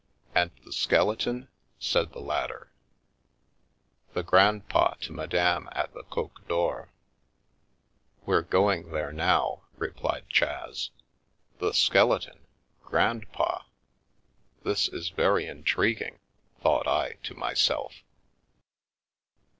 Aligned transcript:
"And 0.33 0.49
the 0.65 0.73
skeleton?" 0.73 1.47
said 1.93 2.11
the 2.11 2.21
latter." 2.21 2.71
The 4.15 4.23
grandpa 4.23 4.95
to 5.01 5.11
Madame 5.13 5.69
at 5.73 5.93
the 5.93 6.01
Coq 6.01 6.47
d'Or. 6.47 6.91
We're 8.25 8.41
going 8.41 8.89
there, 8.93 9.11
now," 9.13 9.61
replied 9.77 10.27
Chas." 10.27 10.89
The 11.59 11.71
skeleton! 11.73 12.47
Grandpa! 12.83 13.65
This 14.63 14.87
is 14.87 15.09
very 15.09 15.45
intrigu 15.45 16.01
ing!" 16.01 16.19
thought 16.63 16.87
I 16.87 17.19
to 17.21 17.35
myself. 17.35 18.01